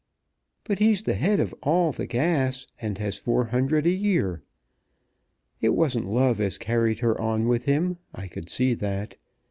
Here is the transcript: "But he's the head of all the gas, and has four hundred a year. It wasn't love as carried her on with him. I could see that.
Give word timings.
"But 0.63 0.79
he's 0.79 1.03
the 1.03 1.13
head 1.13 1.39
of 1.39 1.53
all 1.61 1.91
the 1.91 2.07
gas, 2.07 2.65
and 2.81 2.97
has 2.97 3.19
four 3.19 3.45
hundred 3.45 3.85
a 3.85 3.91
year. 3.91 4.41
It 5.61 5.75
wasn't 5.75 6.07
love 6.11 6.41
as 6.41 6.57
carried 6.57 7.01
her 7.01 7.21
on 7.21 7.47
with 7.47 7.65
him. 7.65 7.99
I 8.11 8.25
could 8.27 8.49
see 8.49 8.73
that. 8.73 9.17